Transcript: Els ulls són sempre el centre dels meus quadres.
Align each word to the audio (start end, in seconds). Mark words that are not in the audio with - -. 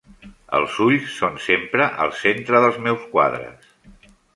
Els 0.59 0.77
ulls 0.85 1.11
són 1.19 1.37
sempre 1.49 1.89
el 2.07 2.17
centre 2.23 2.67
dels 2.67 2.85
meus 2.91 3.09
quadres. 3.17 3.75